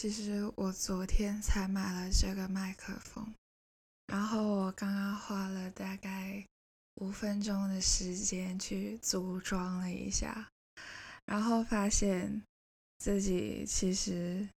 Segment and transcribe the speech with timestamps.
[0.00, 3.34] 其实我昨天才买了这个麦克风，
[4.06, 6.42] 然后我刚刚花了大概
[6.94, 10.48] 五分钟的时间去组装了一下，
[11.26, 12.42] 然后发现
[12.96, 14.48] 自己其实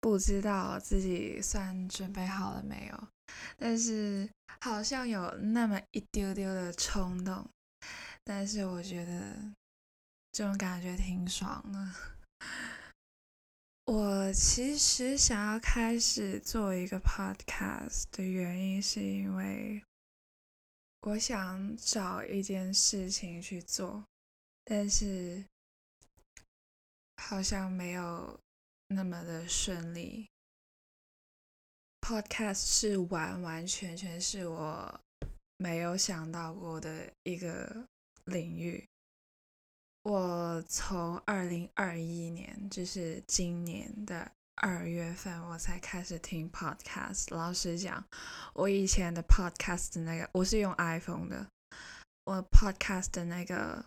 [0.00, 3.08] 不知道自己算准备好了没有，
[3.56, 4.28] 但是
[4.60, 7.48] 好像有那么一丢丢的冲动，
[8.24, 9.36] 但是我觉得
[10.32, 12.17] 这种感觉挺爽的。
[13.90, 19.82] 我其实想要开始做一个 podcast 的原因，是因为
[21.00, 24.04] 我想找一件事情去做，
[24.62, 25.42] 但是
[27.16, 28.38] 好像没有
[28.88, 30.28] 那么的顺利。
[32.02, 35.00] podcast 是完完全全是我
[35.56, 37.86] 没有想到过的一个
[38.26, 38.86] 领域。
[40.08, 47.26] 我从二零二一年，就是今年的二月份，我才开始听 podcast。
[47.34, 48.02] 老实讲，
[48.54, 51.46] 我以前的 podcast 那个，我是用 iPhone 的，
[52.24, 53.84] 我 podcast 的那个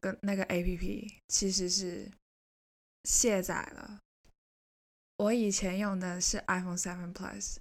[0.00, 2.08] 跟那个 APP 其实是
[3.02, 3.98] 卸载了。
[5.16, 7.56] 我以前用的是 iPhone Seven Plus，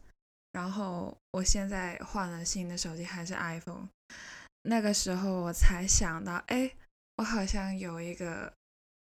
[0.52, 3.90] 然后我现在换了新的手机，还是 iPhone。
[4.62, 6.72] 那个时候我才想到，哎。
[7.18, 8.52] 我好像有一个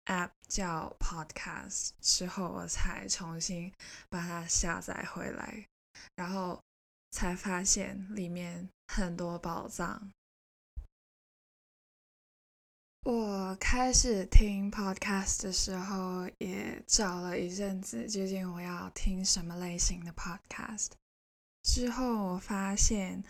[0.05, 3.71] app 叫 Podcast，之后我才重新
[4.09, 5.67] 把它下载回来，
[6.16, 6.59] 然后
[7.11, 10.11] 才发现里面很多宝藏。
[13.03, 20.89] 我开始听 Podcast 的时候，也找了一阵子，究竟我要听什么类型的 Podcast。
[21.61, 23.23] 之后我发现。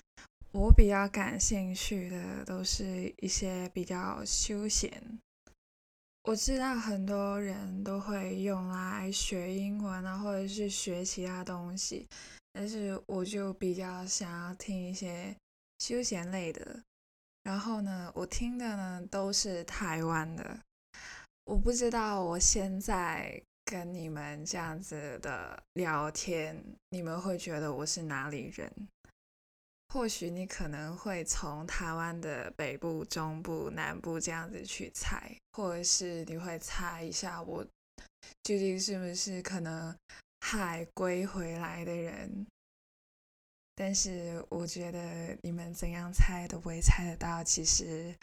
[0.52, 5.20] 我比较感兴趣的都是一些比较休闲。
[6.23, 12.08] 我知道很多人都会用来学英文啊，或者是学其他东西，
[12.52, 15.36] 但是我就比较想要听一些
[15.77, 16.81] 休闲类的。
[17.43, 20.60] 然后呢，我听的呢都是台湾的。
[21.45, 28.71] 我不知道我现在跟你们这样子的聊天，你们会觉得我是哪里人？
[29.92, 37.66] 或许你可能会从台湾的北部、中部、南部这样子去猜，或者是你会猜一下我
[38.44, 39.95] 究竟是不是可能
[40.42, 42.45] 海归回来的人。
[43.76, 48.16] 但是我觉得你们怎样猜都不会猜得到，其实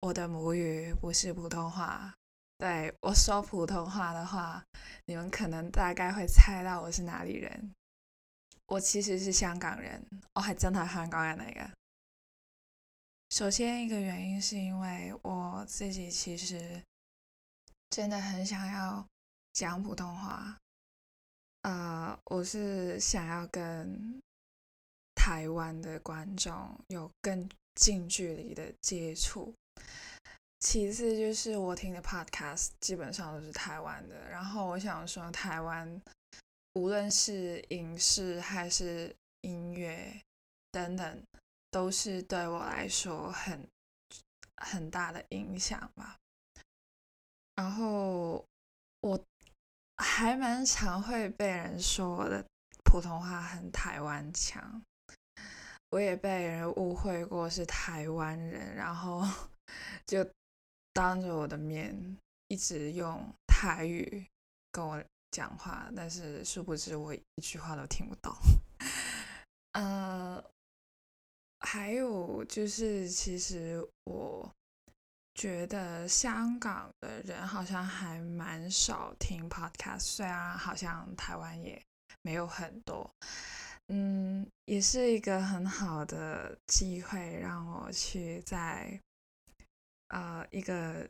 [0.00, 2.14] 我的母语不是普通话。
[2.56, 4.62] 对我说普通话的话，
[5.06, 7.72] 你们可能大概会猜到我是哪里人。
[8.70, 10.00] 我其实是香港人，
[10.34, 11.68] 我还真係香港人嚟嘅。
[13.30, 16.80] 首先一个原因是因为我自己其实
[17.90, 19.04] 真的很想要
[19.52, 20.56] 讲普通话，
[21.62, 24.20] 呃，我是想要跟
[25.16, 29.52] 台湾的观众有更近距离的接触。
[30.60, 36.00] 其次就是我听的 podcast 基本上都是台湾的，然后我想说台湾。
[36.74, 40.22] 无论是影视还是音乐
[40.70, 41.22] 等等，
[41.70, 43.68] 都是对我来说很
[44.56, 46.16] 很大的影响吧。
[47.56, 48.44] 然后
[49.00, 49.20] 我
[49.96, 52.44] 还蛮常会被人说我的
[52.84, 54.80] 普通话很台湾腔，
[55.90, 59.26] 我也被人误会过是台湾人，然后
[60.06, 60.24] 就
[60.92, 62.16] 当着我的面
[62.46, 64.24] 一直用台语
[64.70, 65.02] 跟我。
[65.30, 68.34] 讲话，但是殊不知我一句话都听不懂。
[69.72, 70.42] 呃，
[71.60, 74.52] 还有就是，其实我
[75.34, 81.80] 觉得香港的人好像还蛮少听 podcast，虽然好像台湾也
[82.22, 83.08] 没有很多。
[83.88, 89.00] 嗯，也是一个很好的机会，让我去在
[90.08, 91.08] 呃一个。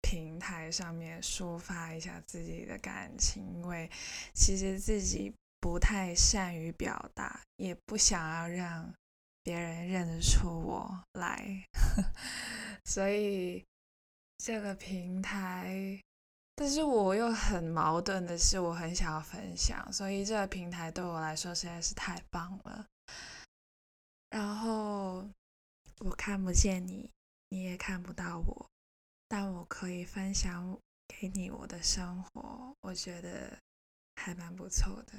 [0.00, 3.90] 平台上面抒发一下自己的感情，因为
[4.34, 8.94] 其实自己不太善于表达，也不想要让
[9.42, 11.64] 别人认得出我来，
[12.84, 13.64] 所以
[14.38, 16.00] 这个平台，
[16.54, 22.86] 但是我又很矛盾的是，我很想要分享，所以这个平台对我来说实在是太棒了。
[24.30, 25.28] 然后
[26.00, 27.10] 我看不见你，
[27.48, 28.66] 你也看不到我。
[29.30, 33.58] 但我可以分享给你我的生活我觉得
[34.16, 35.12] 还蛮不错的。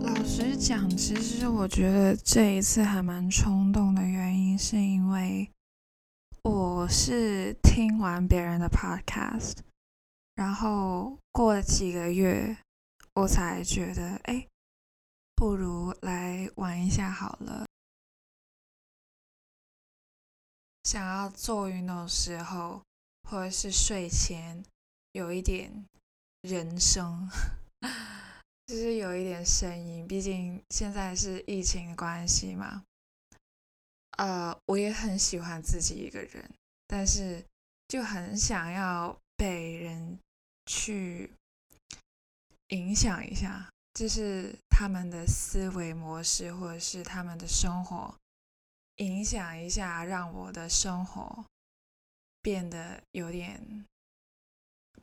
[0.00, 5.53] 老实讲其实我觉得这一次还蛮冲动的原因是因为
[6.44, 9.60] 我是听完别人的 podcast，
[10.34, 12.58] 然后过了几个月，
[13.14, 14.46] 我才觉得，哎，
[15.34, 17.64] 不如来玩一下好了。
[20.82, 22.82] 想要做运动的时候，
[23.22, 24.62] 或者是睡前，
[25.12, 25.86] 有一点
[26.42, 27.26] 人声。
[28.66, 32.84] 就是有一点声音，毕竟现在是疫情的关系嘛。
[34.16, 36.50] 呃，我也很喜欢自己一个人，
[36.86, 37.44] 但是
[37.88, 40.18] 就很想要被人
[40.66, 41.32] 去
[42.68, 48.14] 影响一下，就是他们的思维模式或者是他们的生活，
[48.96, 51.44] 影响一下，让我的生活
[52.40, 53.84] 变得有点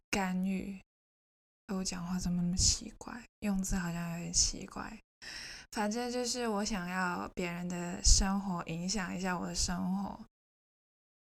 [0.10, 0.80] 干预。
[1.68, 3.24] 我讲话怎么那么奇怪？
[3.40, 5.00] 用字好像有点奇怪。
[5.72, 10.20] 反正就是我想要别人的生活影响一下我的生活。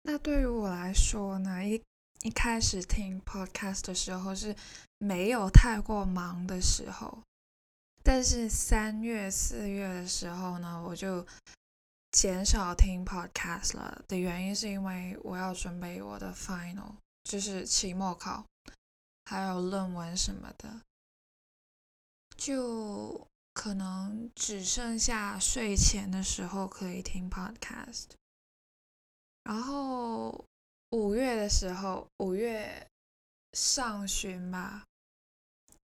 [0.04, 1.82] 那对于我来说呢，一
[2.24, 4.56] 一开始听 podcast 的时候是
[4.98, 7.20] 没有太过忙的时候，
[8.04, 11.26] 但是三月四月的时候呢，我就
[12.12, 14.04] 减少听 podcast 了。
[14.08, 18.44] 的原因是因为我要准备我的 final，就是期末考。
[19.26, 20.82] 还有论文什么的，
[22.36, 23.26] 就
[23.64, 28.08] 可能只剩下睡前的时候可以听 podcast。
[29.46, 30.44] 然后
[30.90, 32.86] 五月的时候，五月
[33.54, 34.84] 上旬吧，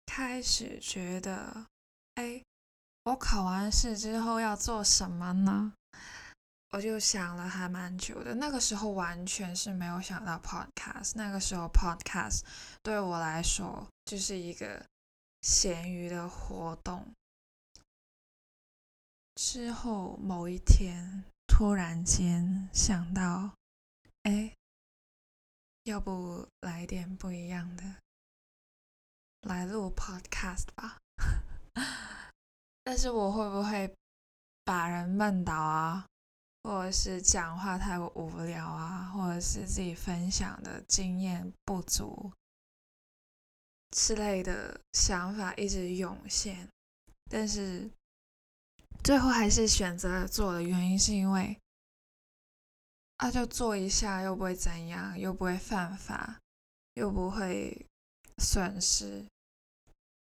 [0.06, 1.66] 开始觉得，
[2.14, 2.42] 哎，
[3.04, 5.74] 我考完试之后要做什么呢？
[6.70, 11.12] 我就想了还蛮久的，那个时候完全是没有想到 podcast。
[11.16, 12.40] 那个时候 podcast
[12.82, 14.86] 对我来说就是一个
[15.42, 17.06] 闲余的活动。
[19.40, 23.54] 之后某一天突然间想到，
[24.24, 24.52] 哎，
[25.84, 27.84] 要不来点不一样的，
[29.42, 30.98] 来录 podcast 吧。
[32.82, 33.94] 但是我会不会
[34.64, 36.04] 把人闷倒啊？
[36.64, 42.32] 或者是讲话太无聊啊，或者是自己分享的经验不足
[43.92, 46.68] 之类的想法一直涌现，
[47.30, 47.88] 但是
[49.02, 51.58] 最后还是选择做的原因是因为，
[53.16, 56.38] 啊，就做一下又不会怎样，又不会犯法，
[56.94, 57.86] 又不会
[58.38, 59.26] 损失，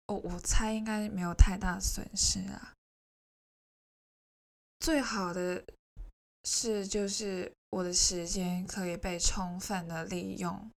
[0.06, 2.74] 我我猜应该没有太大损失啊，
[4.80, 5.64] 最好的。
[6.44, 10.72] 是，就是我的时间可以被充分的利用，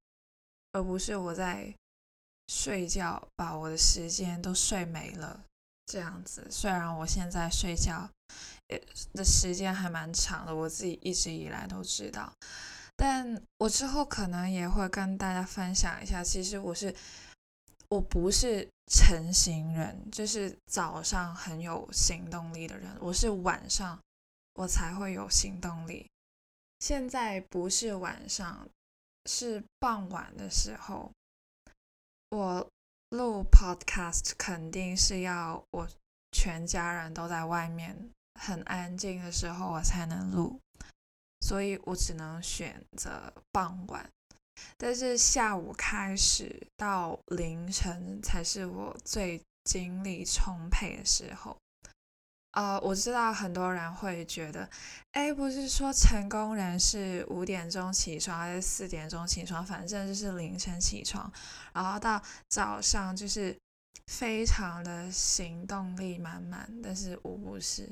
[0.74, 1.74] 而不是我在
[2.48, 5.44] 睡觉，把我的时间都睡没了
[5.86, 6.48] 这样子。
[6.50, 8.10] 虽然我现在睡觉
[8.68, 8.84] 也
[9.14, 12.34] 的时间还蛮长的，我自己一直以来都知道，
[12.96, 16.96] 但我之后可能也会跟大家分享一下，其实我是
[17.90, 24.00] 我不是成型人，就是早上很有行动力的人，我是晚上。
[24.58, 26.10] 我才会有行动力。
[26.80, 28.66] 现在不是晚上，
[29.26, 31.12] 是傍晚的时候。
[32.30, 32.66] 我
[33.10, 35.88] 录 podcast 肯定是要我
[36.32, 38.10] 全家人都在外面
[38.40, 40.60] 很安静的时候我才能录，
[41.42, 44.10] 所以我只能选择傍晚。
[44.78, 51.58] 但是下午开始到凌晨才是我最精力充沛的时候。
[52.56, 54.70] 呃，我知道很多人会觉得，
[55.12, 61.30] 哎，不是说成功人是五点钟起床还是四点钟起床，反正就是凌晨起床，
[61.74, 63.54] 然后到早上就是
[64.08, 66.70] 非常的行动力满满。
[66.82, 67.90] 但是我不是。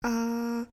[0.00, 0.66] 呃，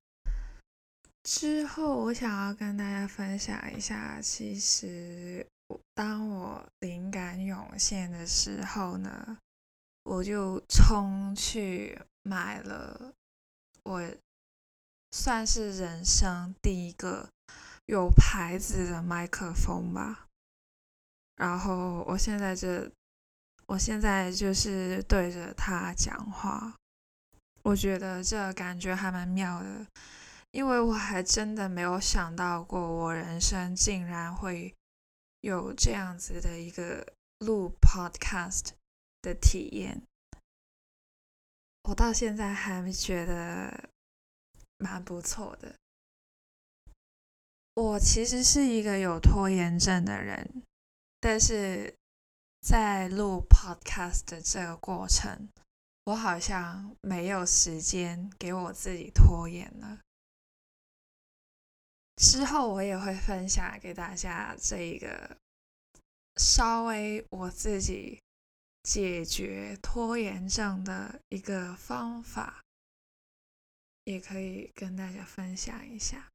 [1.21, 5.45] 之后我想要跟大家分享一下，其实
[5.93, 9.37] 当我灵感涌现的时候呢。
[10.03, 13.13] 我就冲去买了，
[13.83, 14.01] 我
[15.11, 17.29] 算是人生第一个
[17.85, 20.27] 有牌子的麦克风吧。
[21.35, 22.91] 然后我现在这，
[23.65, 26.75] 我现在就是对着它讲话，
[27.63, 29.87] 我觉得这感觉还蛮妙的，
[30.51, 34.75] 因为我还真的没有想到过，我人生竟然会
[35.41, 38.73] 有这样子的一个录 podcast。
[39.23, 40.03] 的体验，
[41.83, 43.89] 我到现在还觉得
[44.77, 45.73] 蛮不错的。
[47.73, 50.61] 我其实是一个有拖延症的人，
[51.19, 51.95] 但是
[52.61, 55.49] 在录 podcast 的这个过程，
[56.03, 60.01] 我好像没有时间给我自己拖延了。
[62.17, 65.35] 之后我也会分享给大家这一个
[66.35, 68.21] 稍微我自己
[68.83, 72.61] 解决拖延症的一个方法，
[74.03, 76.29] 也可以跟大家分享一下。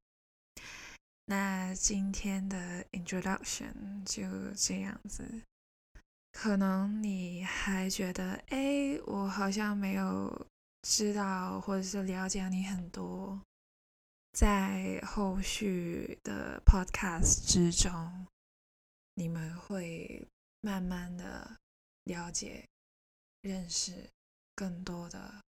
[1.25, 5.43] 那今天的 introduction 就这样子。
[6.31, 10.47] 可能你还觉得，哎，我好像没有
[10.81, 13.39] 知道或者是了解你很多，
[14.33, 18.27] 在后续的 podcast 之中，
[19.15, 20.27] 你们会
[20.61, 21.57] 慢慢的
[22.03, 22.67] 了解、
[23.41, 24.09] 认识
[24.55, 25.48] 更多的。